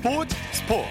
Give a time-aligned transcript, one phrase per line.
[0.00, 0.88] 스포츠 스포츠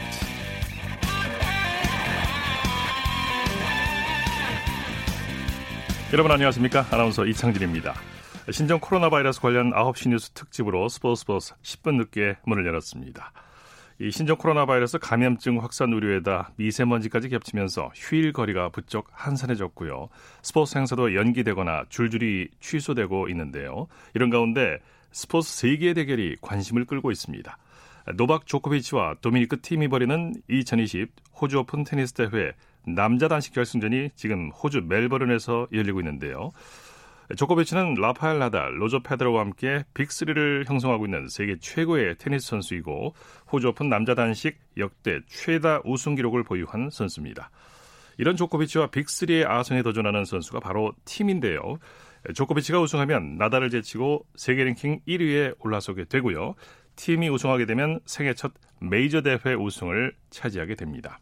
[6.13, 7.95] 여러분 안녕하십니까 아나운서 이창진입니다
[8.51, 13.31] 신종 코로나 바이러스 관련 9시 뉴스 특집으로 스포츠 스포츠 10분 늦게 문을 열었습니다
[13.99, 20.07] 이 신종 코로나 바이러스 감염증 확산 우려에다 미세먼지까지 겹치면서 휴일 거리가 부쩍 한산해졌고요.
[20.41, 23.87] 스포츠 행사도 연기되거나 줄줄이 취소되고 있는데요.
[24.13, 24.79] 이런 가운데
[25.11, 27.57] 스포츠 세기의 대결이 관심을 끌고 있습니다.
[28.15, 32.53] 노박 조코비치와 도미니크 팀이 벌이는 2020 호주 오픈 테니스 대회
[32.85, 36.49] 남자 단식 결승전이 지금 호주 멜버른에서 열리고 있는데요.
[37.35, 43.13] 조코비치는 라파엘 나달, 로저 페더러와 함께 빅3를 형성하고 있는 세계 최고의 테니스 선수이고
[43.51, 47.51] 호주 오픈 남자 단식 역대 최다 우승 기록을 보유한 선수입니다.
[48.17, 51.77] 이런 조코비치와 빅3의 아성에 도전하는 선수가 바로 팀인데요.
[52.33, 56.55] 조코비치가 우승하면 나달을 제치고 세계 랭킹 1위에 올라서게 되고요.
[56.99, 61.19] 팀이 우승하게 되면 생애 첫 메이저 대회 우승을 차지하게 됩니다.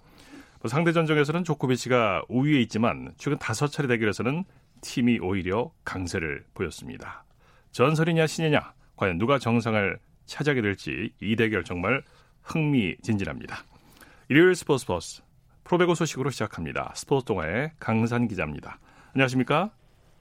[0.59, 4.44] 뭐 상대 전적에서는 조코비치가 우위에 있지만 최근 다섯 차례 대결에서는
[4.81, 7.23] 팀이 오히려 강세를 보였습니다.
[7.72, 12.02] 전설이냐 신이냐 과연 누가 정상을 차지하게 될지 이 대결 정말
[12.42, 13.64] 흥미진진합니다.
[14.30, 15.22] 일요일 스포츠 버스
[15.64, 16.92] 프로배구 소식으로 시작합니다.
[16.95, 18.80] 스포츠 동아의 강산 기자입니다.
[19.14, 19.70] 안녕하십니까?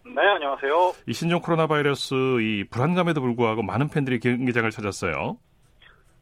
[0.04, 0.92] 네, 안녕하세요.
[1.06, 5.38] 이 신종 코로나 바이러스 이 불안감에도 불구하고 많은 팬들이 경기장을 찾았어요.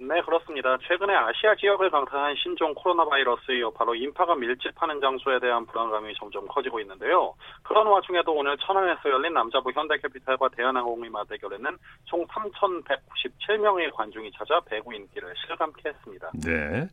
[0.09, 0.77] 네, 그렇습니다.
[0.87, 6.81] 최근에 아시아 지역을 강타한 신종 코로나 바이러스이어 바로 인파가 밀집하는 장소에 대한 불안감이 점점 커지고
[6.81, 7.35] 있는데요.
[7.63, 15.33] 그런 와중에도 오늘 천안에서 열린 남자부 현대캐피탈과 대한항공의 맞대결에는 총 3,197명의 관중이 찾아 배구 인기를
[15.47, 16.31] 실감케 했습니다.
[16.45, 16.87] 네.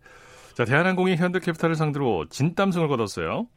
[0.56, 3.48] 자, 대한항공이 현대캐피탈을 상대로 진땀승을 거뒀어요.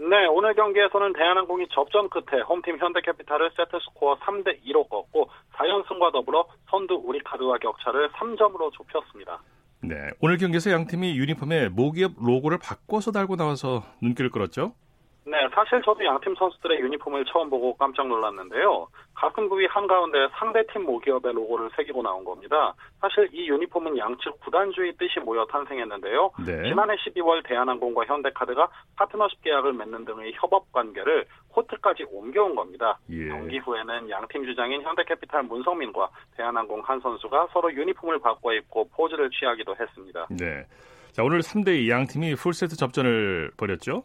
[0.00, 6.94] 네, 오늘 경기에서는 대한항공이 접전 끝에 홈팀 현대캐피탈을 세트스코어 3대 2로 꺾고 4연승과 더불어 선두
[7.04, 9.42] 우리카드와 격차를 3점으로 좁혔습니다.
[9.82, 14.72] 네, 오늘 경기에서 양 팀이 유니폼에 모기업 로고를 바꿔서 달고 나와서 눈길을 끌었죠.
[15.30, 18.88] 네, 사실 저도 양팀 선수들의 유니폼을 처음 보고 깜짝 놀랐는데요.
[19.14, 22.74] 가슴 부위 한가운데 상대팀 모기업의 로고를 새기고 나온 겁니다.
[23.00, 26.32] 사실 이 유니폼은 양측 구단주의 뜻이 모여 탄생했는데요.
[26.44, 26.68] 네.
[26.68, 32.98] 지난해 12월 대한항공과 현대카드가 파트너십 계약을 맺는 등의 협업 관계를 코트까지 옮겨온 겁니다.
[33.10, 33.28] 예.
[33.28, 40.26] 경기 후에는 양팀 주장인 현대캐피탈 문성민과 대한항공 한선수가 서로 유니폼을 바꿔 입고 포즈를 취하기도 했습니다.
[40.30, 40.66] 네.
[41.12, 44.02] 자, 오늘 3대2 양팀이 풀세트 접전을 벌였죠?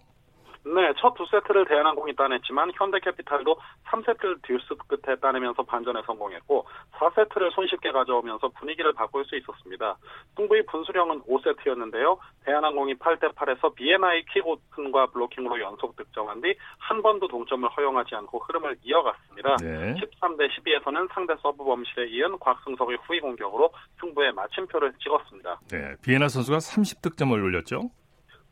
[0.66, 3.56] 네, 첫 두 세트를 대한항공이 따냈지만 현대캐피탈도
[3.86, 9.96] 3세트를 듀스 끝에 따내면서 반전에 성공했고 4세트를 손쉽게 가져오면서 분위기를 바꿀 수 있었습니다.
[10.36, 12.18] 승부의 분수령은 5세트였는데요.
[12.46, 18.78] 대한항공이 8대 8에서 비예나의 퀵오픈과 블로킹으로 연속 득점한 뒤 한 번도 동점을 허용하지 않고 흐름을
[18.84, 19.56] 이어갔습니다.
[19.58, 19.96] 네.
[19.96, 25.60] 13대 12에서는 상대 서브 범실에 이은 곽승석의 후위 공격으로 승부에 마침표를 찍었습니다.
[25.72, 27.90] 네, 비예나 선수가 30득점을 올렸죠?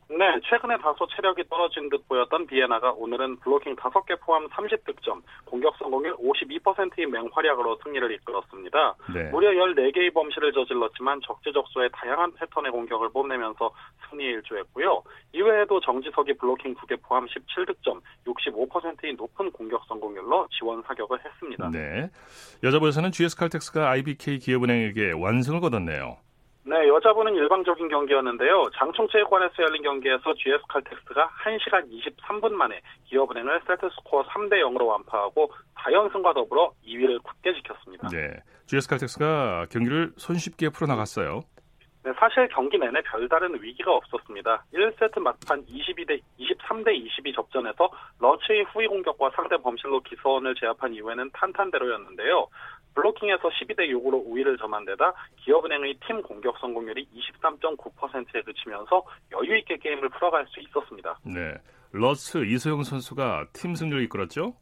[0.08, 6.16] 네, 최근에 다소 체력이 떨어진 듯 보였던 비예나가 오늘은 블로킹 5개 포함 30득점, 공격 성공률
[6.16, 8.94] 52%의 맹활약으로 승리를 이끌었습니다.
[9.14, 9.30] 네.
[9.30, 13.72] 무려 14개의 범실을 저질렀지만 적재적소에 다양한 패턴의 공격을 뽐내면서
[14.10, 15.02] 승리에 일조했고요.
[15.32, 21.70] 이외에도 정지석이 블로킹 2개 포함 17득점, 65%의 높은 공격 성공률로 지원 사격을 했습니다.
[21.70, 22.10] 네,
[22.62, 26.23] 여자부에서는 GS칼텍스가 IBK 기업은행에게 완승을 거뒀네요.
[26.66, 28.70] 네, 여자분은 일방적인 경기였는데요.
[28.76, 36.72] 장충체육관에서 열린 경기에서 GS 칼텍스가 1시간 23분 만에 기업은행을 세트스코어 3대 0으로 완파하고 4연승과 더불어
[36.86, 38.08] 2위를 굳게 지켰습니다.
[38.08, 41.42] 네, GS 칼텍스가 경기를 손쉽게 풀어나갔어요.
[42.04, 44.64] 네, 사실 경기 내내 별다른 위기가 없었습니다.
[44.74, 52.46] 1세트 막판 22대 23대 22 접전에서 러츠의 후위 공격과 상대 범실로 기선을 제압한 이후에는 탄탄대로였는데요.
[52.94, 60.08] 블로킹에서 12대 6으로 우위를 점한 데다 기업은행의 팀 공격 성공률이 23.9%에 그치면서 여유 있게 게임을
[60.10, 61.18] 풀어갈 수 있었습니다.
[61.24, 61.54] 네,
[61.92, 64.54] 러츠 이소영 선수가 팀 승리를 이끌었죠?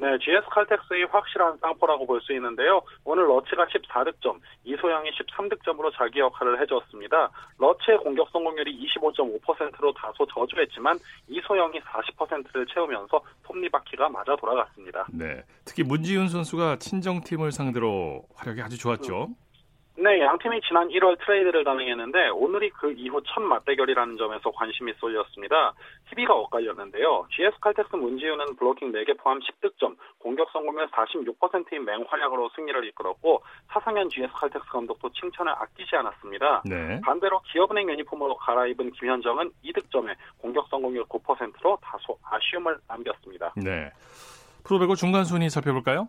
[0.00, 2.82] 네, GS 칼텍스의 확실한 쌍포라고 볼 수 있는데요.
[3.04, 7.30] 오늘 러치가 14득점, 이소영이 13득점으로 자기 역할을 해줬습니다.
[7.58, 10.98] 러츠의 공격 성공률이 25.5%로 다소 저조했지만
[11.28, 15.06] 이소영이 40%를 채우면서 톱니바퀴가 맞아 돌아갔습니다.
[15.12, 19.26] 네, 특히 문지윤 선수가 친정팀을 상대로 활약이 아주 좋았죠.
[19.30, 19.47] 음.
[20.00, 25.74] 네, 양 팀이 지난 1월 트레이드를 단행했는데 오늘이 그 이후 첫 맞대결이라는 점에서 관심이 쏠렸습니다.
[26.08, 27.26] 희비가 엇갈렸는데요.
[27.34, 33.42] GS 칼텍스 문지윤은 블로킹 4개 포함 10득점, 공격 성공률 46%인 맹활약으로 승리를 이끌었고
[33.72, 36.62] 사상현 GS 칼텍스 감독도 칭찬을 아끼지 않았습니다.
[36.64, 37.00] 네.
[37.04, 43.52] 반대로 기업은행 유니폼으로 갈아입은 김현정은 2득점에 공격 성공률 9%로 다소 아쉬움을 남겼습니다.
[43.56, 43.90] 네.
[44.62, 46.06] 프로배구 중간 순위 살펴볼까요?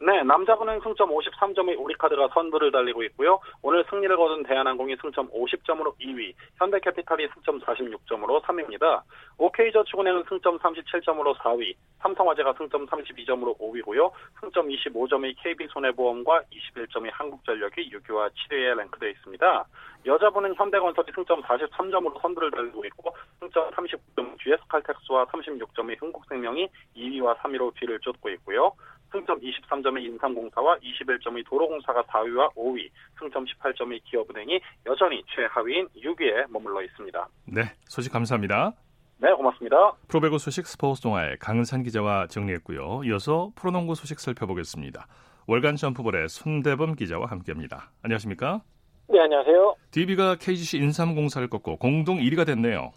[0.00, 3.38] 네, 남자분은 승점 53점의 우리카드가 선두를 달리고 있고요.
[3.62, 9.02] 오늘 승리를 거둔 대한항공이 승점 50점으로 2위, 현대캐피탈이 승점 46점으로 3위입니다.
[9.38, 14.10] OK저축은행은 승점 37점으로 4위, 삼성화재가 승점 32점으로 5위고요.
[14.40, 19.64] 승점 25점의 KB손해보험과 21점의 한국전력이 6위와 7위에 랭크되어 있습니다.
[20.06, 27.98] 여자분은 현대건설이 승점 43점으로 선두를 달리고 있고 승점 39점 GS칼텍스와 36점의 흥국생명이 2위와 3위로 뒤를
[28.00, 28.72] 쫓고 있고요.
[29.14, 32.90] 승점 23점의 인삼공사와 21점의 도로공사가 4위와 5위,
[33.20, 37.28] 승점 18점의 기업은행이 여전히 최하위인 6위에 머물러 있습니다.
[37.46, 38.72] 네, 소식 감사합니다.
[39.18, 39.92] 네, 고맙습니다.
[40.08, 43.02] 프로배구 소식 스포츠 동아의 강은산 기자와 정리했고요.
[43.04, 45.06] 이어서 프로농구 소식 살펴보겠습니다.
[45.46, 47.92] 월간 점프볼의 손대범 기자와 함께합니다.
[48.02, 48.62] 안녕하십니까?
[49.08, 49.76] 네, 안녕하세요.
[49.92, 52.90] DB가 KGC 인삼공사를 꺾고 공동 1위가 됐네요.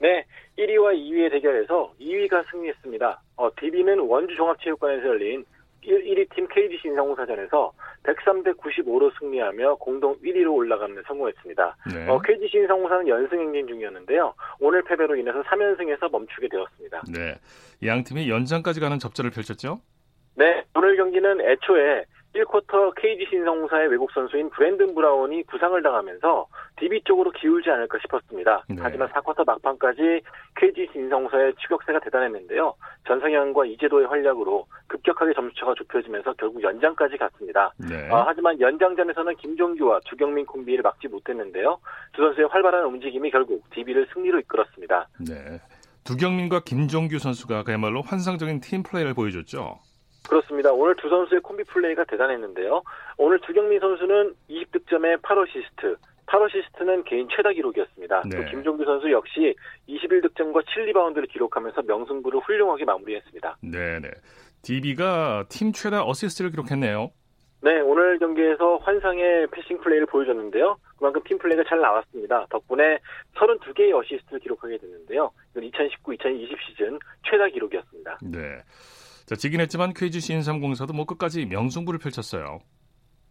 [0.00, 0.26] 네,
[0.58, 3.22] 1위와 2위의 대결에서 2위가 승리했습니다.
[3.36, 5.44] 어, DB는 원주 종합체육관에서 열린
[5.86, 7.72] 1위 팀 KGC 인삼공사전에서
[8.02, 11.76] 103대 95로 승리하며 공동 1위로 올라가는 데 성공했습니다.
[11.94, 12.08] 네.
[12.08, 14.34] 어, KGC 인삼공사는 연승 행진 중이었는데요.
[14.60, 17.02] 오늘 패배로 인해서 3연승에서 멈추게 되었습니다.
[17.12, 17.38] 네.
[17.86, 19.80] 양 팀이 연장까지 가는 접전을 펼쳤죠?
[20.36, 22.04] 네, 오늘 경기는 애초에
[22.34, 26.46] 1쿼터 KGC 인삼공사의 외국 선수인 브랜든 브라운이 부상을 당하면서
[26.76, 28.64] DB 쪽으로 기울지 않을까 싶었습니다.
[28.68, 28.76] 네.
[28.80, 30.20] 하지만 4쿼터 막판까지
[30.56, 32.74] KGC 인삼공사의 추격세가 대단했는데요.
[33.06, 37.72] 전성현과 이재도의 활약으로 급격하게 점수차가 좁혀지면서 결국 연장까지 갔습니다.
[37.78, 38.08] 네.
[38.10, 41.78] 아, 하지만 연장전에서는 김종규와 두경민 콤비를 막지 못했는데요.
[42.12, 45.08] 두 선수의 활발한 움직임이 결국 DB를 승리로 이끌었습니다.
[45.28, 45.60] 네.
[46.02, 49.78] 두경민과 김종규 선수가 그야말로 환상적인 팀 플레이를 보여줬죠.
[50.28, 50.72] 그렇습니다.
[50.72, 52.82] 오늘 두 선수의 콤비 플레이가 대단했는데요.
[53.18, 58.22] 오늘 두경민 선수는 20득점에 8어시스트, 8어시스트는 개인 최다 기록이었습니다.
[58.30, 58.36] 네.
[58.36, 59.54] 또 김종규 선수 역시
[59.88, 63.58] 21득점과 7리바운드를 기록하면서 명승부를 훌륭하게 마무리했습니다.
[63.62, 64.10] 네네.
[64.62, 67.10] DB가 팀 최다 어시스트를 기록했네요.
[67.60, 70.76] 네, 오늘 경기에서 환상의 패싱 플레이를 보여줬는데요.
[70.98, 72.46] 그만큼 팀 플레이가 잘 나왔습니다.
[72.50, 72.98] 덕분에
[73.34, 75.30] 32개의 어시스트를 기록하게 됐는데요.
[75.52, 78.18] 이건 2019-2020 시즌 최다 기록이었습니다.
[78.22, 78.58] 네.
[79.26, 82.60] 자, 지긴 했지만 KGC 인삼공사도 뭐 끝까지 명승부를 펼쳤어요.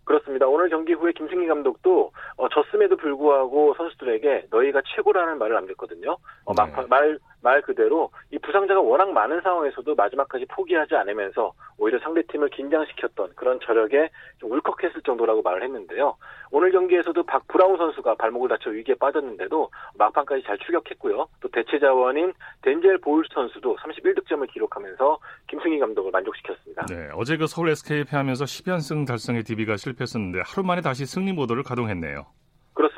[0.06, 0.48] 그렇습니다.
[0.48, 6.18] 오늘 경기 후에 김승기 감독도 어, 졌음에도 불구하고 선수들에게 너희가 최고라는 말을 남겼거든요.
[6.46, 6.72] 어, 네.
[6.72, 13.34] 막- 말, 말 그대로 이 부상자가 워낙 많은 상황에서도 마지막까지 포기하지 않으면서 오히려 상대팀을 긴장시켰던
[13.36, 14.10] 그런 저력에
[14.40, 16.16] 좀 울컥했을 정도라고 말을 했는데요.
[16.52, 21.28] 오늘 경기에서도 박 브라운 선수가 발목을 다쳐 위기에 빠졌는데도 막판까지 잘 추격했고요.
[21.42, 25.20] 또 대체 자원인 덴젤 보울 선수도 31득점을 기록하면서
[25.50, 26.86] 김승희 감독을 만족시켰습니다.
[26.86, 27.10] 네.
[27.14, 32.26] 어제 그 서울 SK에 패하면서 10연승 달성의 DB가 실패했었는데 하루 만에 다시 승리 모드를 가동했네요.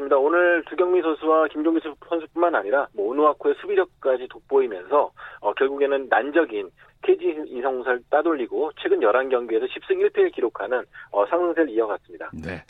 [0.06, 0.18] 그렇습니다.
[0.18, 5.12] 오늘 두경민 선수와 김종규 선수뿐만 아니라 뭐 오누아쿠의 수비력까지 돋보이면서
[5.42, 6.70] 어, 결국에는 난적인
[7.02, 12.32] KG 인상공사를 따돌리고 최근 11경기에서 10승 1패를 기록하는 어, 상승세를 이어갔습니다.
[12.34, 12.64] 네.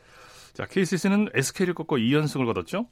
[0.54, 2.88] 자, KCC는 SK를 꺾고 2연승을 거뒀죠?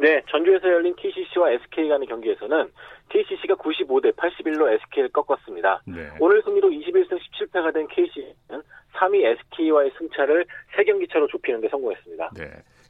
[0.00, 2.70] 네, 전주에서 열린 KCC와 SK 간의 경기에서는
[3.10, 5.82] KCC가 95대 81로 SK를 꺾었습니다.
[5.86, 6.08] 네.
[6.18, 8.62] 오늘 승리로 21승 17패가 된 KCC는
[8.94, 10.46] 3위 SK와의 승차를
[10.76, 12.30] 3경기 차로 좁히는 데 성공했습니다.
[12.36, 12.44] 네.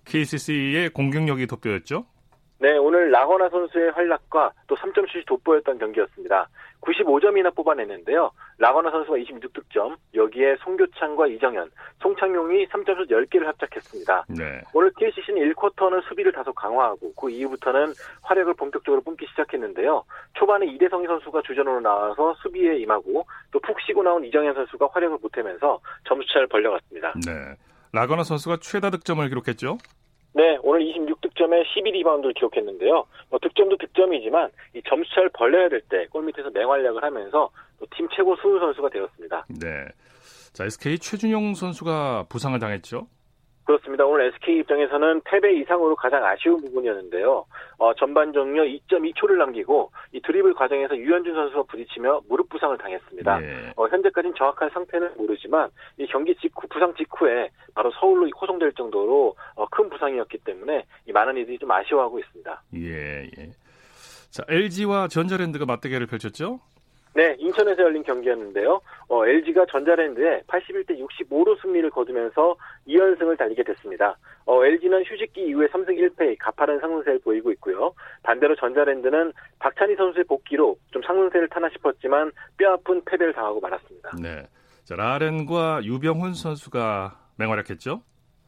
[0.05, 2.07] KCC의 공격력이 돋보였죠?
[2.59, 6.49] 네, 오늘 라거나 선수의 활약과 또 3점슛이 돋보였던 경기였습니다.
[6.81, 8.31] 95점이나 뽑아냈는데요.
[8.59, 14.27] 라거나 선수가 26득점, 여기에 송교창과 이정현, 송창용이 3점슛 10개를 합작했습니다.
[14.29, 14.61] 네.
[14.75, 20.05] 오늘 KCC는 1쿼터는 수비를 다소 강화하고 그 이후부터는 활약을 본격적으로 뿜기 시작했는데요.
[20.35, 25.81] 초반에 이대성희 선수가 주전으로 나와서 수비에 임하고 또 푹 쉬고 나온 이정현 선수가 활약을 보태면서
[26.05, 27.15] 점수차를 벌려갔습니다.
[27.27, 27.32] 네.
[27.93, 29.79] 라거나 선수가 최다 득점을 기록했죠?
[30.34, 33.05] 네, 오늘 26득점에 12리바운드를 기록했는데요.
[33.29, 38.89] 뭐 득점도 득점이지만 이 점수차를 벌려야 될 때 골밑에서 맹활약을 하면서 또팀 최고 수훈 선수가
[38.89, 39.46] 되었습니다.
[39.61, 39.84] 네.
[40.55, 43.06] 자, SK 최준용 선수가 부상을 당했죠?
[43.65, 44.05] 그렇습니다.
[44.05, 47.45] 오늘 SK 입장에서는 패배 이상으로 가장 아쉬운 부분이었는데요.
[47.79, 53.39] 어, 전반 종료 2.2초를 남기고 이 드리블 과정에서 유현준 선수와 부딪히며 무릎 부상을 당했습니다.
[53.39, 53.73] 네.
[53.77, 59.67] 어, 현재까지는 정확한 상태는 모르지만 이 경기 직후 부상 직후에 바로 서울로 호송될 정도로 어,
[59.67, 62.63] 큰 부상이었기 때문에 이 많은 이들이 좀 아쉬워하고 있습니다.
[62.75, 63.51] 예, 예.
[64.31, 66.61] 자, LG와 전자랜드가 맞대결을 펼쳤죠?
[67.15, 68.81] 네, 인천에서 열린 경기였는데요.
[69.09, 72.57] 어, LG가 전자랜드에 81대 65로 승리를 거두면서
[72.89, 74.17] 2연승을 달리게 됐습니다.
[74.47, 77.93] 어, LG는 휴식기 이후에 3승 1패 가파른 상승세를 보이고 있고요.
[78.23, 84.13] 반대로 전자랜드는 박찬희 선수의 복귀로 좀 상승세를 타나 싶었지만 뼈아픈 패배를 당하고 말았습니다.
[84.21, 84.47] 네.
[84.85, 88.03] 자, 라렌과 유병훈 선수가 맹활약했죠?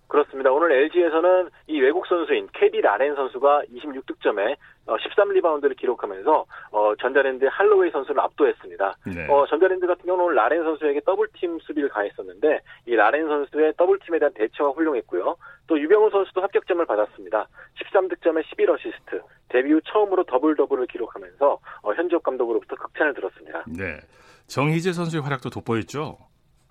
[0.08, 0.52] 그렇습니다.
[0.52, 4.56] 오늘 LG에서는 이 외국 선수인 캐디 라렌 선수가 26득점에
[4.86, 8.96] 13리바운드를 어, 기록하면서 어, 전자랜드의 할로웨이 선수를 압도했습니다.
[9.06, 9.26] 네.
[9.28, 14.32] 어, 전자랜드 같은 경우는 오늘 라렌 선수에게 더블팀 수비를 가했었는데 이 라렌 선수의 더블팀에 대한
[14.34, 15.36] 대처가 훌륭했고요.
[15.66, 17.48] 또 유병훈 선수도 합격점을 받았습니다.
[17.80, 23.64] 13득점에 11어시스트, 데뷔 후 처음으로 더블 더블을 기록하면서 어, 현주엽 감독으로부터 극찬을 들었습니다.
[23.66, 24.00] 네.
[24.46, 26.18] 정희재 선수의 활약도 돋보였죠.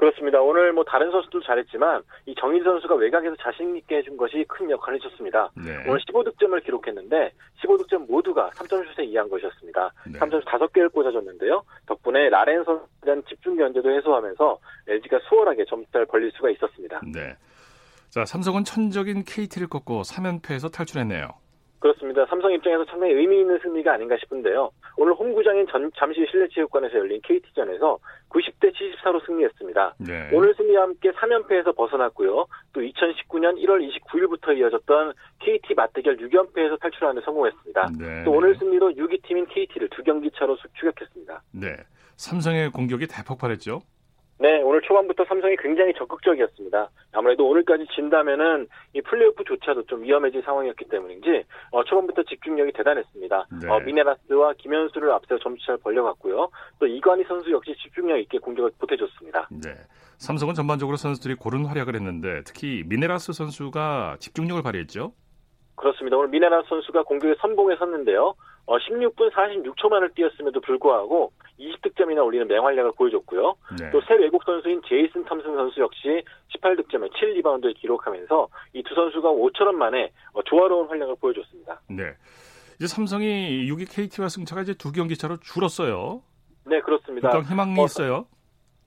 [0.04, 0.42] 그렇습니다.
[0.42, 5.00] 오늘 뭐 다른 선수도 잘했지만 이 정희재 선수가 외곽에서 자신 있게 해준 것이 큰 역할을
[5.00, 5.50] 해줬습니다.
[5.56, 5.72] 네.
[5.88, 7.32] 오늘 15득점을 기록했는데
[7.64, 9.94] 15득점 모두가 3점슛에 의한 것이었습니다.
[10.12, 10.20] 네.
[10.20, 11.64] 3점슛 5개를 꽂아줬는데요.
[11.86, 17.00] 덕분에 라렌 선수에 대한 집중 견제도 해소하면서 LG가 수월하게 점수를 벌릴 수가 있었습니다.
[17.14, 17.36] 네.
[18.10, 21.30] 자, 삼성은 천적인 KT를 꺾고 3연패에서 탈출했네요.
[21.80, 22.26] 그렇습니다.
[22.26, 24.70] 삼성 입장에서 상당히 의미 있는 승리가 아닌가 싶은데요.
[24.96, 29.96] 오늘 홈구장인 전, 잠시 실내체육관에서 열린 KT전에서 90대 74로 승리했습니다.
[30.00, 30.30] 네.
[30.34, 32.46] 오늘 승리와 함께 3연패에서 벗어났고요.
[32.74, 37.90] 또 2019년 1월 29일부터 이어졌던 KT 맞대결 6연패에서 탈출하는 데 성공했습니다.
[38.00, 38.24] 네.
[38.24, 41.44] 또 오늘 승리로 6위 팀인 KT를 두 경기 차로 추격했습니다.
[41.52, 41.76] 네.
[42.18, 43.82] 삼성의 공격이 대폭발했죠.
[44.40, 46.90] 네, 오늘 초반부터 삼성이 굉장히 적극적이었습니다.
[47.14, 53.48] 아무래도 오늘까지 진다면은 이 플레이오프조차도 좀 위험해질 상황이었기 때문인지 어, 초반부터 집중력이 대단했습니다.
[53.62, 53.70] 네.
[53.70, 56.50] 어, 미네라스와 김현수를 앞서 점수차를 벌려갔고요.
[56.80, 59.50] 또 이관희 선수 역시 집중력 있게 공격을 보태줬습니다.
[59.64, 59.70] 네.
[60.18, 65.14] 삼성은 전반적으로 선수들이 고른 활약을 했는데 특히 미네라스 선수가 집중력을 발휘했죠.
[65.76, 66.18] 그렇습니다.
[66.18, 68.34] 오늘 미네라스 선수가 공격에 선봉에 섰는데요.
[68.66, 71.32] 어, 16분 46초 만을 뛰었음에도 불구하고
[71.94, 73.56] 20득점이나 올리는 맹활약을 보여줬고요.
[73.80, 73.92] 네.
[73.92, 76.24] 또새 외국 선수인 제이슨 탐슨 선수 역시
[76.56, 81.82] 18득점에 7리바운드를 기록하면서 이 두 선수가 5천원 만에 어, 조화로운 활약을 보여줬습니다.
[81.90, 82.14] 네.
[82.76, 86.22] 이제 삼성이 6위 KT와 승차가 이제 두 경기 차로 줄었어요.
[86.66, 87.30] 네, 그렇습니다.
[87.30, 88.26] 일단 희망이 어, 있어요.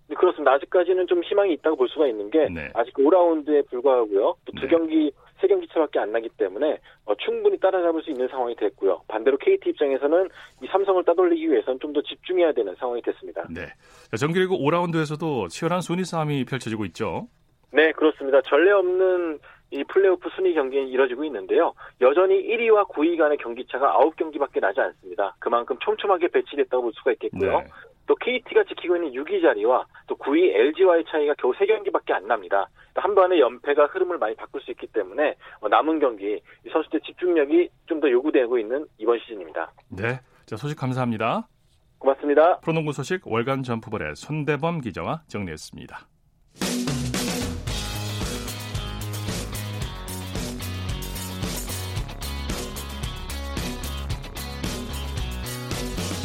[0.09, 0.53] 네, 그렇습니다.
[0.53, 2.71] 아직까지는 좀 희망이 있다고 볼 수가 있는 게 네.
[2.75, 4.37] 아직 5라운드에 불과하고요.
[4.45, 4.69] 또두 네.
[4.69, 9.03] 경기 세 경기 차밖에 안 나기 때문에 어, 충분히 따라잡을 수 있는 상황이 됐고요.
[9.09, 10.29] 반대로 KT 입장에서는
[10.63, 13.47] 이 삼성을 따돌리기 위해서는 좀 더 집중해야 되는 상황이 됐습니다.
[13.49, 13.69] 네.
[14.15, 17.27] 정규리그 5라운드에서도 치열한 순위 싸움이 펼쳐지고 있죠.
[17.73, 18.43] 네, 그렇습니다.
[18.43, 19.39] 전례 없는
[19.71, 21.73] 이 플레이오프 순위 경기는 이뤄지고 있는데요.
[22.03, 25.35] 여전히 1위와 9위 간의 경기차가 9경기밖에 나지 않습니다.
[25.39, 27.61] 그만큼 촘촘하게 배치됐다고 볼 수가 있겠고요.
[27.61, 27.67] 네.
[28.07, 32.69] 또 KT가 지키고 있는 6위 자리와 또 9위 LG와의 차이가 겨우 3경기밖에 안 납니다.
[32.95, 36.41] 한 번의 연패가 흐름을 많이 바꿀 수 있기 때문에 어, 남은 경기
[36.73, 39.73] 선수들 집중력이 좀 더 요구되고 있는 이번 시즌입니다.
[39.89, 41.49] 네, 자 소식 감사합니다.
[41.99, 42.61] 고맙습니다.
[42.61, 45.99] 프로농구 소식 월간 점프볼의 손대범 기자와 정리했습니다.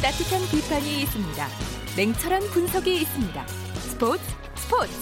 [0.02, 1.71] 따뜻한 비판이 있습니다.
[1.96, 3.46] 냉철한 분석이 있습니다.
[3.46, 4.22] 스포츠
[4.54, 4.92] 스포츠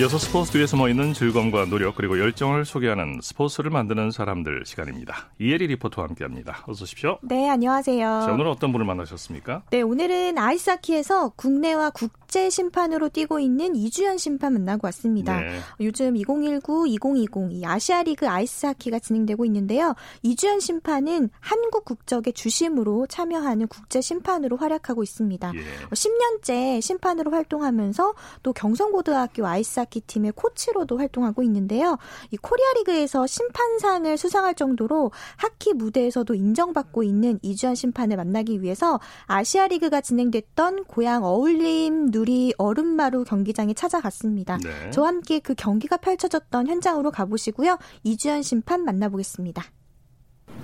[0.00, 5.28] 이어서 스포츠 뒤에 숨어 있는 즐거움과 노력 그리고 열정을 소개하는 스포츠를 만드는 사람들 시간입니다.
[5.38, 6.64] 이혜리 리포터와 함께합니다.
[6.66, 7.18] 어서 오십시오.
[7.22, 8.22] 네, 안녕하세요.
[8.26, 9.62] 자, 오늘은 어떤 분을 만나셨습니까?
[9.70, 15.40] 네, 오늘은 아이스하키에서 국내와 국제 심판으로 뛰고 있는 이주연 심판 만나고 왔습니다.
[15.40, 15.58] 네.
[15.80, 19.94] 요즘 2019, 2020 이 아시아 리그 아이스하키가 진행되고 있는데요.
[20.22, 25.52] 이주한 심판은 한국 국적의 주심으로 참여하는 국제 심판으로 활약하고 있습니다.
[25.54, 25.60] 예.
[25.90, 31.98] 10년째 심판으로 활동하면서 또 경성고등학교 아이스 아이스하키 팀의 코치로도 활동하고 있는데요.
[32.30, 39.66] 이 코리아 리그에서 심판상을 수상할 정도로 하키 무대에서도 인정받고 있는 이주한 심판을 만나기 위해서 아시아
[39.68, 44.58] 리그가 진행됐던 고양 어울림 누리 얼음마루 경기장에 찾아갔습니다.
[44.58, 44.90] 네.
[44.90, 47.78] 저와 함께 그 경기가 펼쳐졌던 현장으로 가보시고요.
[48.02, 49.62] 이주한 심판 만나보겠습니다.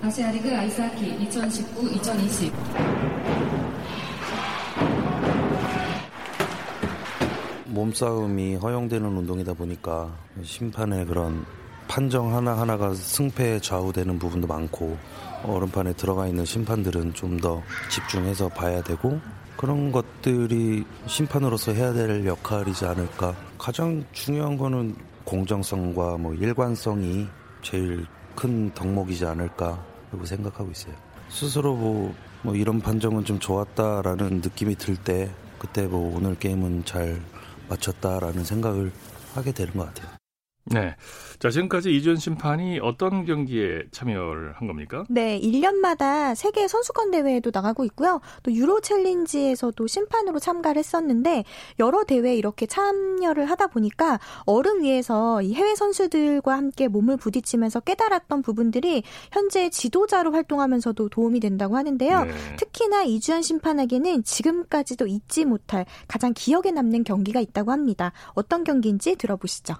[0.02, 2.52] 아시아리그 아이스하키 2019-2020
[7.66, 10.12] 몸싸움이 허용되는 운동이다 보니까
[10.42, 11.44] 심판의 그런
[11.88, 14.96] 판정 하나하나가 승패에 좌우되는 부분도 많고
[15.44, 19.18] 얼음판에 들어가 있는 심판들은 좀 더 집중해서 봐야 되고
[19.60, 23.36] 그런 것들이 심판으로서 해야 될 역할이지 않을까.
[23.58, 27.26] 가장 중요한 거는 공정성과 뭐 일관성이
[27.60, 30.94] 제일 큰 덕목이지 않을까 라고 생각하고 있어요.
[31.28, 37.20] 스스로 뭐, 뭐 이런 판정은 좀 좋았다라는 느낌이 들 때 그때 뭐 오늘 게임은 잘
[37.68, 38.90] 맞췄다라는 생각을
[39.34, 40.19] 하게 되는 것 같아요.
[40.64, 40.94] 네.
[41.38, 45.04] 자, 지금까지 이준 심판이 어떤 경기에 참여를 한 겁니까?
[45.08, 48.20] 네, 1년마다 세계 선수권 대회에도 나가고 있고요.
[48.42, 51.44] 또 유로 챌린지에서도 심판으로 참가를 했었는데
[51.78, 58.42] 여러 대회에 이렇게 참여를 하다 보니까 얼음 위에서 이 해외 선수들과 함께 몸을 부딪히면서 깨달았던
[58.42, 59.02] 부분들이
[59.32, 62.24] 현재 지도자로 활동하면서도 도움이 된다고 하는데요.
[62.24, 62.32] 네.
[62.56, 68.12] 특히나 이주연 심판에게는 지금까지도 잊지 못할 가장 기억에 남는 경기가 있다고 합니다.
[68.34, 69.74] 어떤 경기인지 들어보시죠.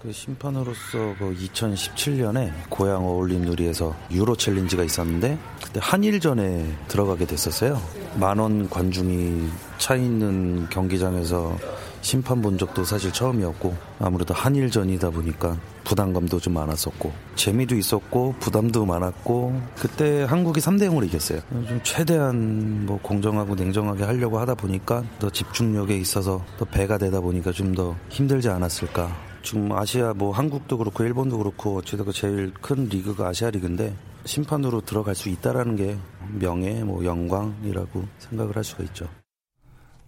[0.00, 7.82] 그 심판으로서 그 2017년에 고향 어울림 누리에서 유로 챌린지가 있었는데 그때 한일전에 들어가게 됐었어요.
[8.14, 11.56] 만원 관중이 차 있는 경기장에서
[12.00, 19.60] 심판 본 적도 사실 처음이었고 아무래도 한일전이다 보니까 부담감도 좀 많았었고 재미도 있었고 부담도 많았고
[19.80, 21.40] 그때 한국이 3대 0으로 이겼어요.
[21.66, 27.50] 좀 최대한 뭐 공정하고 냉정하게 하려고 하다 보니까 더 집중력에 있어서 더 배가 되다 보니까
[27.50, 33.28] 좀 더 힘들지 않았을까 지금 아시아 뭐 한국도 그렇고 일본도 그렇고 어찌됐건 제일 큰 리그가
[33.28, 35.96] 아시아 리그인데 심판으로 들어갈 수 있다라는 게
[36.38, 39.08] 명예 뭐 영광이라고 생각을 할 수가 있죠.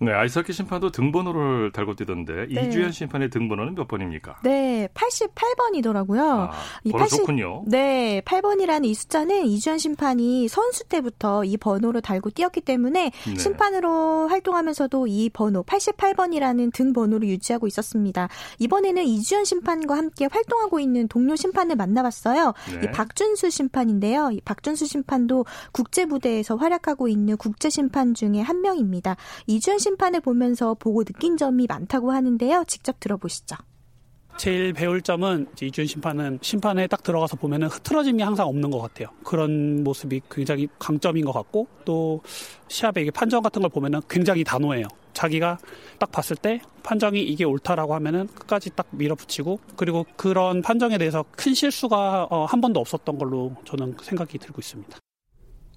[0.03, 2.69] 네, 아이스하키 심판도 등번호를 달고 뛰던데 네.
[2.69, 4.39] 이주연 심판의 등번호는 몇 번입니까?
[4.43, 6.21] 네, 88번이더라고요.
[6.21, 6.53] 아,
[6.85, 7.65] 이 80, 좋군요.
[7.67, 13.35] 네, 8번이라는 이 숫자는 이주연 심판이 선수 때부터 이 번호를 달고 뛰었기 때문에 네.
[13.37, 18.31] 심판으로 활동하면서도 이 번호 88번이라는 등번호를 유지하고 있었습니다.
[18.59, 22.55] 이번에는 이주연 심판과 함께 활동하고 있는 동료 심판을 만나봤어요.
[22.73, 22.87] 네.
[22.87, 24.31] 이 박준수 심판인데요.
[24.33, 29.17] 이 박준수 심판도 국제 무대에서 활약하고 있는 국제 심판 중에 한 명입니다.
[29.47, 32.65] 이주연 심 심판을 보면서 보고 느낀 점이 많다고 하는데요.
[32.69, 33.57] 직접 들어보시죠.
[34.37, 39.09] 제일 배울 점은 이준 심판은 심판에 딱 들어가서 보면은 흐트러짐이 항상 없는 것 같아요.
[39.25, 42.23] 그런 모습이 굉장히 강점인 것 같고 또
[42.69, 44.87] 시합의 판정 같은 걸 보면은 굉장히 단호해요.
[45.13, 45.59] 자기가
[45.99, 51.53] 딱 봤을 때 판정이 이게 옳다라고 하면은 끝까지 딱 밀어붙이고 그리고 그런 판정에 대해서 큰
[51.53, 54.97] 실수가 어, 한 번도 없었던 걸로 저는 생각이 들고 있습니다.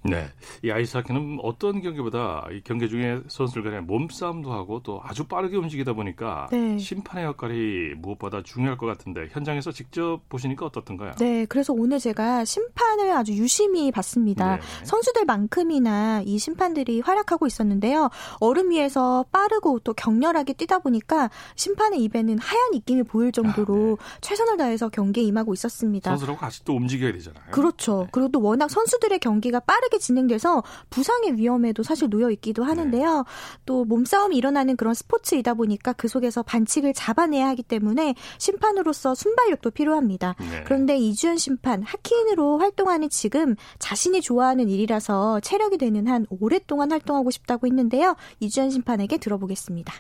[0.04, 0.28] 네.
[0.64, 5.94] 이 아이스하키는 어떤 경기보다 이 경기 중에 선수들 간의 몸싸움도 하고 또 아주 빠르게 움직이다
[5.94, 6.78] 보니까 네.
[6.78, 11.14] 심판의 역할이 무엇보다 중요할 것 같은데 현장에서 직접 보시니까 어떻던가요?
[11.14, 11.46] 네.
[11.46, 14.58] 그래서 오늘 제가 심판을 아주 유심히 봤습니다.
[14.58, 14.62] 네.
[14.84, 18.10] 선수들만큼이나 이 심판들이 활약하고 있었는데요.
[18.40, 24.18] 얼음 위에서 빠르고 또 격렬하게 뛰다 보니까 심판의 입에는 하얀 입김이 보일 정도로 아, 네.
[24.22, 26.12] 최선을 다해서 경기에 임하고 있었습니다.
[26.12, 27.44] 선수라고 같이 또 움직여야 되잖아요.
[27.52, 28.02] 그렇죠.
[28.04, 28.10] 네.
[28.12, 33.18] 그리고 또 워낙 선수들의 경기가 빠르게 빠르게 진행돼서 부상의 위험에도 사실 놓여 있기도 하는데요.
[33.18, 33.24] 네.
[33.66, 40.36] 또 몸싸움이 일어나는 그런 스포츠이다 보니까 그 속에서 반칙을 잡아내야 하기 때문에 심판으로서 순발력도 필요합니다.
[40.40, 40.64] 네.
[40.66, 47.68] 그런데 이주연 심판 하키인으로 활동하는 지금 자신이 좋아하는 일이라서 체력이 되는 한 오랫동안 활동하고 싶다고
[47.68, 48.16] 했는데요.
[48.40, 49.94] 이주연 심판에게 들어보겠습니다.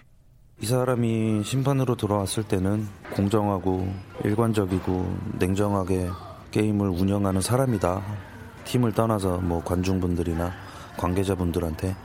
[0.62, 3.88] 이 사람이 심판으로 돌아왔을 때는 공정하고
[4.24, 6.10] 일관적이고 냉정하게
[6.52, 8.33] 게임을 운영하는 사람이다.
[8.66, 10.52] 팀을 떠나서 뭐 관중분들이나
[10.98, 11.96] 관계자분들한테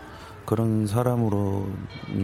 [0.44, 1.68] 그런 사람으로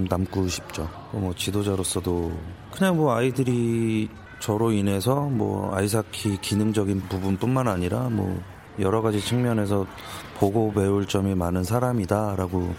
[0.09, 0.89] 남고 싶죠.
[1.13, 2.33] 뭐 지도자로서도
[2.73, 4.09] 그냥 뭐 아이들이
[4.41, 8.41] 저로 인해서 뭐 아이스하키 기능적인 부분뿐만 아니라 뭐
[8.79, 9.87] 여러 가지 측면에서
[10.39, 12.75] 보고 배울 점이 많은 사람이다라고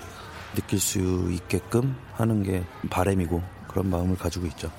[0.55, 0.99] 느낄 수
[1.31, 4.71] 있게끔 하는 게 바램이고 그런 마음을 가지고 있죠.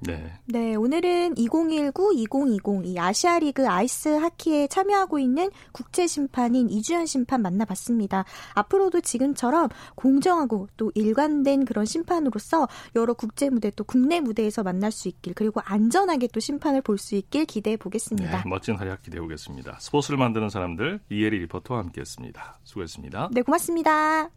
[0.00, 0.32] 네.
[0.46, 8.24] 네, 오늘은 2019-2020 이 아시아 리그 아이스 하키에 참여하고 있는 국제 심판인 이주연 심판 만나봤습니다.
[8.54, 15.08] 앞으로도 지금처럼 공정하고 또 일관된 그런 심판으로서 여러 국제 무대 또 국내 무대에서 만날 수
[15.08, 18.42] 있길 그리고 안전하게 또 심판을 볼 수 있길 기대해 보겠습니다.
[18.42, 19.78] 네, 멋진 활약 기대해 보겠습니다.
[19.80, 22.58] 스포츠를 만드는 사람들 이혜리 리포터와 함께했습니다.
[22.62, 23.30] 수고했습니다.
[23.32, 24.28] 네, 고맙습니다.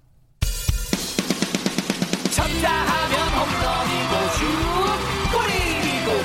[2.31, 4.13] 쳤다 하면 홈런이고
[5.09, 5.12] 슛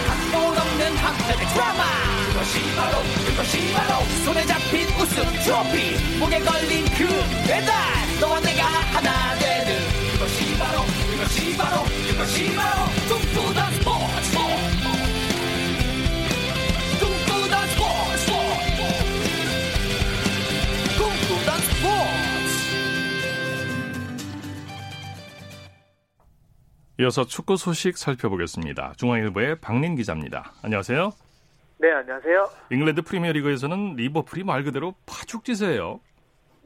[0.06, 1.84] 각본 없는 한편의 드라마.
[2.28, 6.18] 그것이 바로 그것이 바로 손에 잡힌 우승 트로피.
[6.18, 7.06] 목에 걸린 그
[7.46, 7.74] 배달.
[8.20, 9.78] 너와 내가 하나 되는
[10.12, 12.77] 그것이 바로 그것이 바로 그것이 바로
[27.00, 28.94] 이어서 축구 소식 살펴보겠습니다.
[28.96, 30.50] 중앙일보의 박린 기자입니다.
[30.64, 31.10] 안녕하세요.
[31.78, 32.48] 네, 안녕하세요.
[32.72, 36.00] 잉글랜드 프리미어리그에서는 리버풀이 말 그대로 파죽지세예요.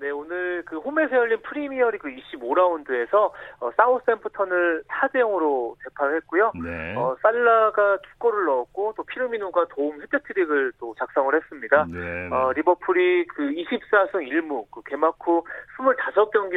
[0.01, 6.53] 네, 오늘 그 홈에서 열린 프리미어리그 25라운드에서 어, 사우스햄프턴을 4대 0으로 대파를 했고요.
[6.64, 6.97] 네.
[6.97, 11.85] 어, 살라가 두 골을 넣었고 또 피르미누가 도움 헤트트릭을 또 작성을 했습니다.
[11.90, 12.35] 네, 네.
[12.35, 15.45] 어, 리버풀이 그 24승 1무 그 개막 후
[15.77, 16.57] 25경기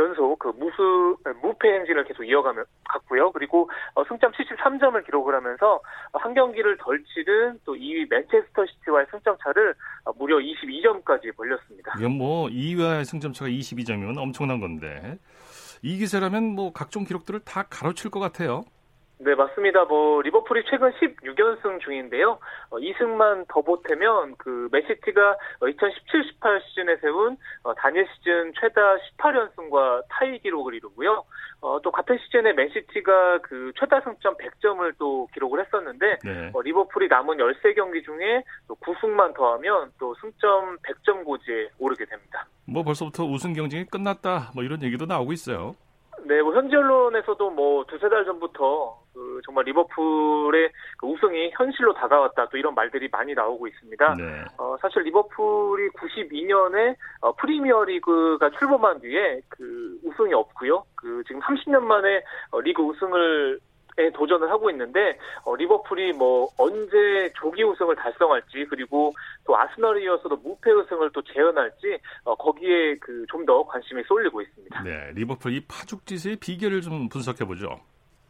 [0.00, 3.30] 연속 그 무수 무패 행진을 계속 이어가며 갔고요.
[3.32, 5.80] 그리고 어, 승점 73점을 기록을 하면서
[6.12, 11.92] 한 경기를 덜 치른 또 2위 맨체스터 시티와의 승점 차를 어, 무려 22점까지 벌렸습니다.
[11.98, 15.18] 이건 뭐 2위와의 승점 차가 22점이면 엄청난 건데
[15.82, 18.64] 이 기세라면 뭐 각종 기록들을 다 가로칠 것 같아요.
[19.22, 19.84] 네, 맞습니다.
[19.84, 22.38] 뭐 리버풀이 최근 16연승 중인데요.
[22.70, 28.80] 어, 2승만 더 보태면 그 맨시티가 2017-18 시즌에 세운 어, 단일 시즌 최다
[29.18, 31.22] 18연승과 타이 기록을 이루고요.
[31.60, 36.50] 어, 또 같은 시즌에 맨시티가 그 최다 승점 100점을 또 기록을 했었는데 네.
[36.54, 42.46] 어, 리버풀이 남은 13경기 중에 또 9승만 더하면 또 승점 100점 고지에 오르게 됩니다.
[42.64, 45.74] 뭐 벌써부터 우승 경쟁이 끝났다 뭐 이런 얘기도 나오고 있어요.
[46.24, 52.48] 네, 뭐 현지 언론에서도 뭐 두세 달 전부터 그 정말 리버풀의 그 우승이 현실로 다가왔다
[52.48, 54.14] 또 이런 말들이 많이 나오고 있습니다.
[54.14, 54.44] 네.
[54.58, 60.84] 어, 사실 리버풀이 92년에 어, 프리미어리그가 출범한 뒤에 그 우승이 없고요.
[60.94, 63.60] 그 지금 30년 만에 어, 리그 우승을
[63.98, 69.12] 에 도전을 하고 있는데 어, 리버풀이 뭐 언제 조기 우승을 달성할지 그리고
[69.44, 74.42] 또 아스널 이어서 또 무패 우승을 또 재현할지 어, 거기에 그 좀 더 관심이 쏠리고
[74.42, 74.82] 있습니다.
[74.82, 77.80] 네, 리버풀 이 파죽지세의 비결을 좀 분석해 보죠.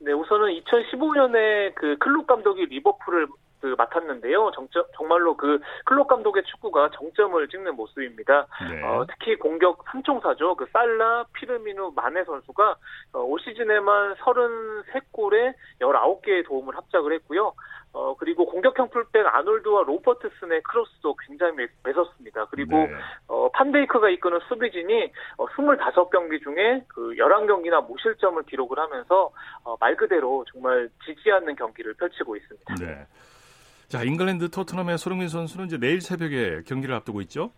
[0.01, 3.29] 네, 우선은 2015년에 그 클롭 감독이 리버풀을
[3.61, 4.51] 그 맡았는데요.
[4.55, 8.47] 정점, 정말로 그 클롭 감독의 축구가 정점을 찍는 모습입니다.
[8.71, 8.83] 네.
[8.83, 10.55] 어, 특히 공격 삼총사죠.
[10.55, 12.77] 그 살라, 피르미누, 마네 선수가
[13.13, 17.53] 어, 올 시즌에만 33골에 19개의 도움을 합작을 했고요.
[17.93, 22.91] 어, 그리고 공격형 풀백 아놀드와 로버트슨의 크로스도 굉장히 매, 섭습니다 그리고, 네.
[23.27, 29.33] 어, 판데이크가 이끄는 수비진이 어, 25경기 중에 그 11경기나 무실점을 기록을 하면서,
[29.65, 32.75] 어, 말 그대로 정말 지지 않는 경기를 펼치고 있습니다.
[32.77, 33.07] 네.
[33.89, 37.51] 자, 잉글랜드 토트넘의 손흥민 선수는 이제 내일 새벽에 경기를 앞두고 있죠?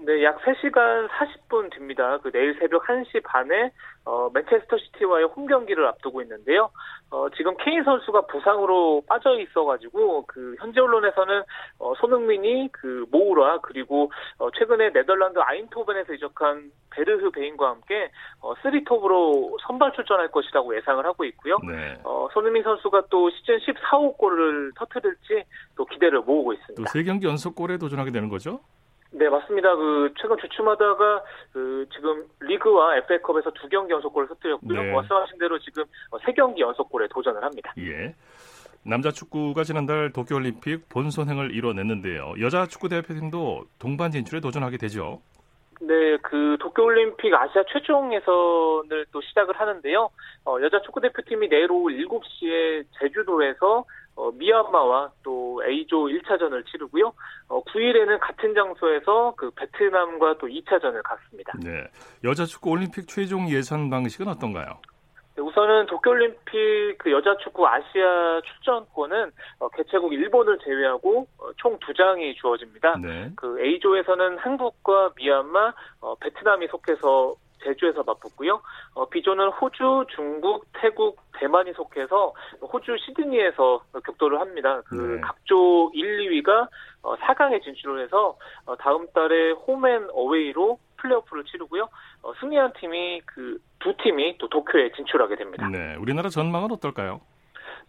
[0.00, 2.18] 네, 약 3시간 40분 뒤입니다.
[2.18, 3.72] 그 내일 새벽 1시 반에
[4.04, 6.70] 어, 맨체스터 시티와의 홈 경기를 앞두고 있는데요.
[7.10, 11.42] 어, 지금 케인 선수가 부상으로 빠져 있어가지고 그 현재 언론에서는
[11.80, 19.58] 어, 손흥민이 그 모우라 그리고 어, 최근에 네덜란드 아인토벤에서 이적한 베르흐 베인과 함께 어, 3톱으로
[19.66, 21.58] 선발 출전할 것이라고 예상을 하고 있고요.
[21.66, 21.98] 네.
[22.04, 25.44] 어, 손흥민 선수가 또 시즌 14호 골을 터뜨릴지
[25.76, 26.82] 또 기대를 모으고 있습니다.
[26.82, 28.60] 또 3경기 연속 골에 도전하게 되는 거죠?
[29.10, 29.74] 네, 맞습니다.
[29.74, 34.82] 그 최근 주춤하다가 그 지금 리그와 FA컵에서 두 경기 연속골을 터뜨렸고요.
[34.82, 34.92] 네.
[34.92, 35.84] 말씀하신 대로 지금
[36.24, 37.72] 세 경기 연속골에 도전을 합니다.
[37.78, 38.14] 예.
[38.84, 42.34] 남자 축구가 지난달 도쿄올림픽 본선행을 이뤄냈는데요.
[42.40, 45.20] 여자 축구 대표팀도 동반 진출에 도전하게 되죠.
[45.80, 50.10] 네, 그 도쿄올림픽 아시아 최종 예선을 또 시작을 하는데요.
[50.44, 53.84] 어, 여자 축구 대표팀이 내일 오후 7시에 제주도에서
[54.18, 57.12] 어, 미얀마와 또 A조 1차전을 치르고요.
[57.48, 61.52] 어, 9일에는 같은 장소에서 그 베트남과 또 2차전을 갔습니다.
[61.62, 61.86] 네.
[62.24, 64.80] 여자 축구 올림픽 최종 예선 방식은 어떤가요?
[65.36, 72.34] 네, 우선은 도쿄올림픽 그 여자 축구 아시아 출전권은 어, 개최국 일본을 제외하고 어, 총두 장이
[72.34, 72.96] 주어집니다.
[72.98, 73.30] 네.
[73.36, 78.60] 그 A조에서는 한국과 미얀마, 어, 베트남이 속해서 제주에서 맞붙고요.
[78.94, 84.82] 어, B조는 호주, 중국, 태국, 대만이 속해서 호주 시드니에서 격돌을 합니다.
[84.86, 85.20] 그 네.
[85.20, 86.68] 각조 1, 2위가
[87.02, 91.88] 어, 4강에 진출을 해서 어, 다음 달에 홈앤 어웨이로 플레이오프를 치르고요.
[92.22, 95.68] 어, 승리한 팀이 그 두 팀이 또 도쿄에 진출하게 됩니다.
[95.68, 97.20] 네, 우리나라 전망은 어떨까요?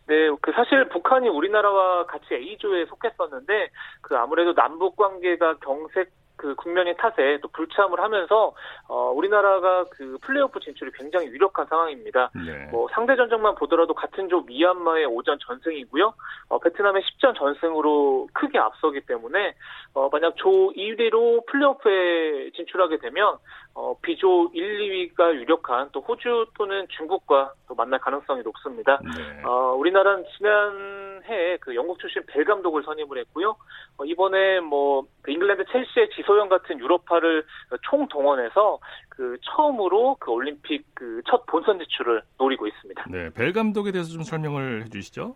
[0.07, 3.69] 네, 그 사실 북한이 우리나라와 같이 A조에 속했었는데
[4.01, 8.53] 그 아무래도 남북 관계가 경색 그 국면의 탓에 또 불참을 하면서
[8.87, 12.31] 어 우리나라가 그 플레이오프 진출이 굉장히 유력한 상황입니다.
[12.33, 12.69] 네.
[12.71, 16.13] 뭐 상대 전적만 보더라도 같은 조 미얀마의 5전 전승이고요.
[16.47, 19.53] 어 베트남의 10전 전승으로 크게 앞서기 때문에
[19.93, 23.37] 어 만약 조 1위로 플레이오프에 진출하게 되면
[23.75, 28.99] 어 비조 1, 2위가 유력한 또 호주 또는 중국과 또 만날 가능성이 높습니다.
[29.03, 29.43] 네.
[29.43, 33.57] 어 우리나라는 지난 해에 그 영국 출신 벨 감독을 선임을 했고요.
[33.97, 37.45] 어 이번에 뭐 그 잉글랜드 첼시의 지 소형 같은 유럽파를
[37.83, 43.05] 총동원해서 그 처음으로 그 올림픽 그 첫 본선 진출을 노리고 있습니다.
[43.09, 45.35] 네, 벨 감독에 대해서 좀 설명을 해주시죠.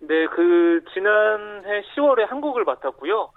[0.00, 3.30] 네, 그 지난해 10월에 한국을 맡았고요.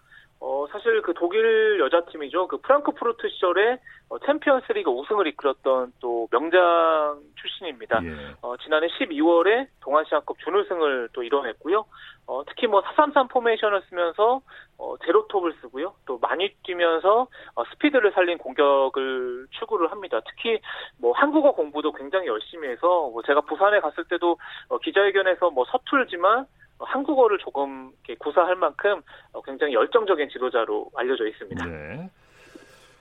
[0.47, 2.47] 어, 사실 그 독일 여자팀이죠.
[2.47, 3.79] 그 프랑크푸르트 시절에
[4.09, 7.99] 어, 챔피언스 리그 우승을 이끌었던 또 명장 출신입니다.
[8.03, 8.35] 예.
[8.43, 11.85] 어, 지난해 12월에 동아시아컵 준우승을 또 이뤄냈고요.
[12.27, 14.41] 어, 특히 뭐 433 포메이션을 쓰면서
[14.77, 15.95] 어, 제로톱을 쓰고요.
[16.05, 20.21] 또 많이 뛰면서 어, 스피드를 살린 공격을 추구를 합니다.
[20.29, 20.59] 특히
[20.99, 24.37] 뭐 한국어 공부도 굉장히 열심히 해서 뭐 제가 부산에 갔을 때도
[24.69, 26.45] 어, 기자회견에서 뭐 서툴지만
[26.79, 31.65] 한국어를 조금 구사할 만큼 어, 굉장히 열정적인 지도자로 알려져 있습니다.
[31.65, 32.09] 네.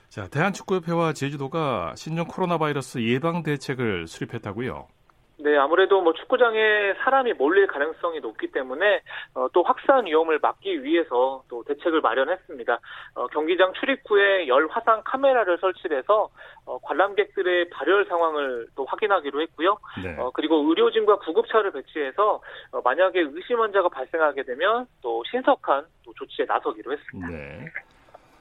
[0.09, 4.87] 자, 대한축구협회와 제주도가 신종 코로나 바이러스 예방 대책을 수립했다고요?
[5.37, 9.01] 네, 아무래도 뭐 축구장에 사람이 몰릴 가능성이 높기 때문에
[9.33, 12.79] 어, 또 확산 위험을 막기 위해서 또 대책을 마련했습니다.
[13.15, 16.29] 어, 경기장 출입구에 열 화상 카메라를 설치해서
[16.65, 19.77] 어, 관람객들의 발열 상황을 또 확인하기로 했고요.
[20.03, 20.15] 네.
[20.17, 26.45] 어, 그리고 의료진과 구급차를 배치해서 어, 만약에 의심 환자가 발생하게 되면 또 신속한 또 조치에
[26.45, 27.27] 나서기로 했습니다.
[27.29, 27.65] 네.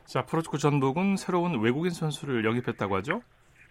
[0.04, 3.22] 자, 프로축구 전북은 새로운 외국인 선수를 영입했다고 하죠?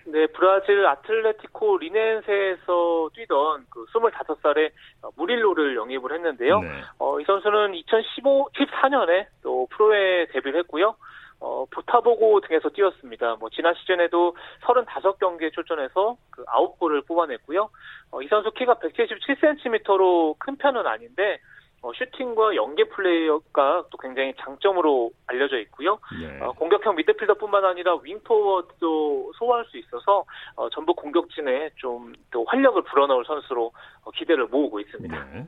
[0.05, 4.71] 네, 브라질 아틀레티코 리넨세에서 뛰던 그 25살의
[5.15, 6.59] 무릴로를 영입을 했는데요.
[6.59, 6.67] 네.
[6.99, 10.95] 어, 이 선수는 2015, 14년에 또 프로에 데뷔를 했고요.
[11.39, 13.35] 어, 보타보고 등에서 뛰었습니다.
[13.35, 17.69] 뭐, 지난 시즌에도 35경기에 출전해서 그 9골을 뽑아냈고요.
[18.11, 21.39] 어, 이 선수 키가 177cm로 큰 편은 아닌데,
[21.83, 25.99] 어, 슈팅과 연계 플레이가 또 굉장히 장점으로 알려져 있고요.
[26.19, 26.39] 네.
[26.41, 33.23] 어, 공격형 미드필더뿐만 아니라 윙포워드도 소화할 수 있어서 어, 전북 공격진에 좀 또 활력을 불어넣을
[33.25, 33.71] 선수로
[34.03, 35.25] 어, 기대를 모으고 있습니다.
[35.33, 35.47] 네.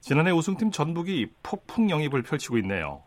[0.00, 3.02] 지난해 우승팀 전북이 폭풍 영입을 펼치고 있네요.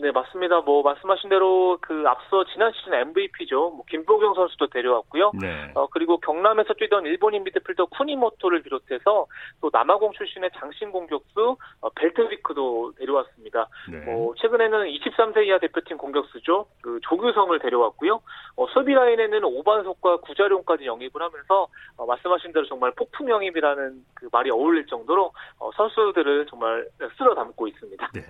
[0.00, 0.60] 네, 맞습니다.
[0.60, 3.70] 뭐 말씀하신 대로 그 앞서 지난 시즌 MVP죠.
[3.70, 5.32] 뭐 김보경 선수도 데려왔고요.
[5.40, 5.70] 네.
[5.74, 9.26] 어 그리고 경남에서 뛰던 일본인 미드필더 쿠니모토를 비롯해서
[9.60, 13.68] 또 남아공 출신의 장신 공격수 어, 벨트위크도 데려왔습니다.
[13.90, 13.98] 네.
[14.00, 16.66] 뭐 최근에는 23세 이하 대표팀 공격수죠.
[16.82, 18.20] 그 조규성을 데려왔고요.
[18.56, 24.50] 어, 수비 라인에는 오반석과 구자룡까지 영입을 하면서 어, 말씀하신 대로 정말 폭풍 영입이라는 그 말이
[24.50, 28.10] 어울릴 정도로 어, 선수들을 정말 쓸어 담고 있습니다.
[28.14, 28.22] 네.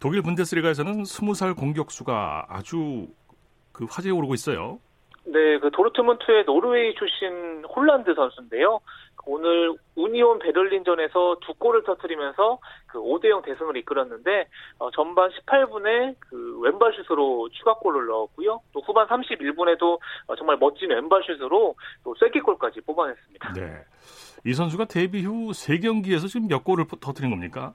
[0.00, 3.08] 독일 분데스리가에서는 20살 공격수가 아주
[3.72, 4.78] 그 화제에 오르고 있어요.
[5.24, 8.80] 네, 그 도르트문트의 노르웨이 출신 홀란드 선수인데요.
[9.26, 16.94] 오늘 우니온 베를린전에서 두 골을 터뜨리면서 그 5대0 대승을 이끌었는데 어, 전반 18분에 그 왼발
[16.94, 18.60] 슛으로 추가골을 넣었고요.
[18.72, 23.52] 또 후반 31분에도 어, 정말 멋진 왼발 슛으로 또 쐐기골까지 뽑아냈습니다.
[23.52, 23.84] 네.
[24.46, 27.74] 이 선수가 데뷔 후 3경기에서 지금 몇 골을 터뜨린 겁니까?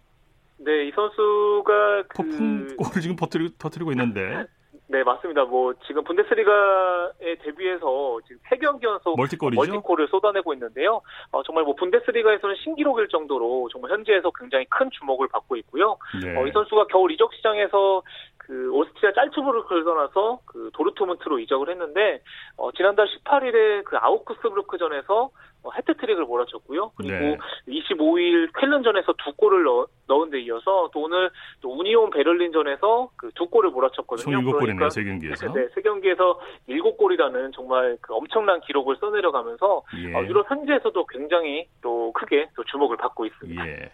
[0.64, 2.24] 네, 이 선수가 그...
[2.24, 4.46] 폭풍골을 지금 터뜨리고, 터뜨리고 있는데.
[4.94, 5.46] 네, 맞습니다.
[5.46, 9.60] 뭐 지금 분데스리가에 데뷔해서 지금 3경기 연속 멀티골이죠?
[9.60, 11.02] 멀티골을 쏟아내고 있는데요.
[11.32, 15.98] 어, 정말 뭐 분데스리가에서는 신기록일 정도로 정말 현지에서 굉장히 큰 주목을 받고 있고요.
[16.22, 16.38] 네.
[16.38, 18.04] 어, 이 선수가 겨울 이적 시장에서
[18.38, 22.22] 그 오스트리아 짤츠부르크를 떠나서 그 도르트문트로 이적을 했는데
[22.58, 25.32] 어, 지난달 18일에 그 아우크스부르크전에서
[25.64, 26.92] 어, 해트트릭을 몰아쳤고요.
[26.96, 27.38] 그리고 네.
[27.68, 31.30] 25일 쾰른전에서 두 골을 넣, 넣은 데 이어서 또 오늘
[31.62, 34.24] 또 우니온 베를린전에서 그 두 골을 몰아쳤거든요.
[34.24, 35.52] 총 7골이네요, 그러니까, 세 경기에서.
[35.54, 40.14] 네, 세 경기에서 7골이라는 정말 그 엄청난 기록을 써내려가면서 예.
[40.16, 43.68] 어, 유럽 현지에서도 굉장히 또 크게 또 주목을 받고 있습니다.
[43.68, 43.92] 예.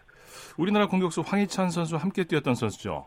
[0.58, 3.06] 우리나라 공격수 황희찬 선수 함께 뛰었던 선수죠.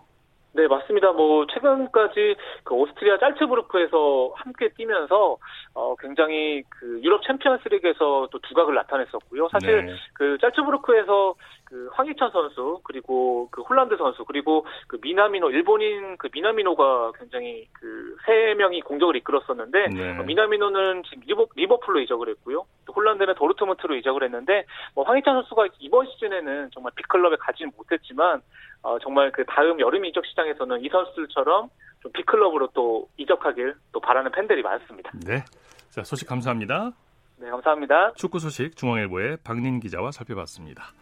[0.54, 1.12] 네, 맞습니다.
[1.12, 5.38] 뭐 최근까지 그 오스트리아 짤츠부르크에서 함께 뛰면서
[5.74, 9.48] 어 굉장히 그 유럽 챔피언스 리그에서 또 두각을 나타냈었고요.
[9.50, 9.94] 사실 네.
[10.12, 11.34] 그 짤츠부르크에서
[11.64, 18.02] 그 황희찬 선수 그리고 그 홀란드 선수 그리고 그 미나미노 일본인 그 미나미노가 굉장히 그
[18.24, 20.18] 세 명이 공격을 이끌었었는데 네.
[20.18, 22.64] 어, 미나미노는 지금 리버, 리버풀로 이적을 했고요.
[22.86, 28.42] 또 홀란드는 도르트문트로 이적을 했는데 뭐 황희찬 선수가 이번 시즌에는 정말 빅클럽에 가지는 못했지만
[28.82, 31.70] 어, 정말 그 다음 여름 이적 시장에서는 이 선수들처럼
[32.02, 35.10] 좀 빅클럽으로 또 이적하길 또 바라는 팬들이 많습니다.
[35.24, 35.44] 네.
[35.90, 36.92] 자, 소식 감사합니다.
[37.36, 38.12] 네, 감사합니다.
[38.14, 40.92] 축구 소식 중앙일보의 박린 기자와 살펴봤습니다.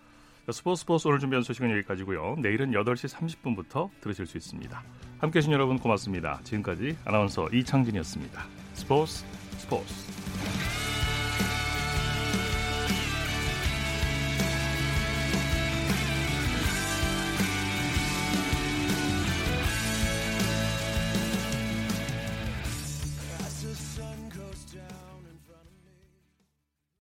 [0.51, 2.37] 스포츠 스포츠 오늘 준비한 소식은 여기까지고요.
[2.39, 4.83] 내일은 8시 30분부터 들으실 수 있습니다.
[5.21, 6.41] 함께 해 주신 여러분 고맙습니다.
[6.43, 8.43] 지금까지 아나운서 이창진이었습니다.
[8.75, 9.25] 스포츠
[9.59, 10.80] 스포츠